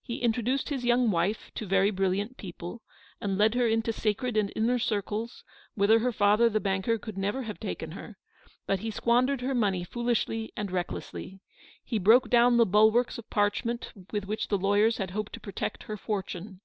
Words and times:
He 0.00 0.18
introduced 0.22 0.68
his 0.68 0.84
young 0.84 1.10
wife 1.10 1.50
to 1.56 1.66
very 1.66 1.90
brilliant 1.90 2.36
people, 2.36 2.82
and 3.20 3.36
led 3.36 3.56
her 3.56 3.66
into 3.66 3.88
THE 3.88 3.92
STORY 3.92 3.92
OF 3.92 3.92
THE 3.92 3.92
PAST. 3.92 4.02
sacred 4.04 4.36
and 4.36 4.52
inner 4.54 4.78
circles, 4.78 5.44
whither 5.74 5.98
her 5.98 6.12
father 6.12 6.48
the 6.48 6.60
banker 6.60 6.96
could 6.96 7.18
never 7.18 7.42
have 7.42 7.58
taken 7.58 7.90
her; 7.90 8.16
but 8.68 8.78
he 8.78 8.90
squan 8.92 9.26
dered 9.26 9.40
her 9.40 9.52
money 9.52 9.82
foolishly 9.82 10.52
and 10.56 10.70
recklessly. 10.70 11.40
He 11.84 11.98
broke 11.98 12.30
down 12.30 12.56
the 12.56 12.66
bulwarks 12.66 13.18
of 13.18 13.28
parchment 13.30 13.92
with 14.12 14.26
which 14.26 14.46
the 14.46 14.58
lawyers 14.58 14.98
had 14.98 15.10
hoped 15.10 15.32
to 15.32 15.40
protect 15.40 15.82
her 15.90 15.96
for 15.96 16.22
tune. 16.22 16.60